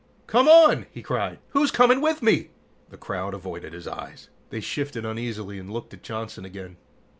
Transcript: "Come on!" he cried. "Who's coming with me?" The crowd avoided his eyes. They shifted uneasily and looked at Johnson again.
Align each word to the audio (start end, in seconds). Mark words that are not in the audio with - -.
"Come 0.25 0.47
on!" 0.47 0.87
he 0.91 1.03
cried. 1.03 1.37
"Who's 1.49 1.69
coming 1.69 2.01
with 2.01 2.23
me?" 2.23 2.49
The 2.89 2.97
crowd 2.97 3.35
avoided 3.35 3.71
his 3.73 3.87
eyes. 3.87 4.29
They 4.49 4.59
shifted 4.59 5.05
uneasily 5.05 5.59
and 5.59 5.71
looked 5.71 5.93
at 5.93 6.01
Johnson 6.01 6.43
again. 6.43 6.77